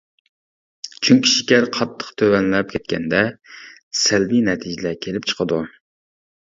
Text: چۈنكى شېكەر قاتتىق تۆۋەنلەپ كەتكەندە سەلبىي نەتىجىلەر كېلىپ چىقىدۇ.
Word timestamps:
چۈنكى 1.07 1.31
شېكەر 1.33 1.67
قاتتىق 1.75 2.09
تۆۋەنلەپ 2.23 2.73
كەتكەندە 2.73 3.23
سەلبىي 4.07 4.45
نەتىجىلەر 4.51 5.01
كېلىپ 5.07 5.31
چىقىدۇ. 5.33 5.63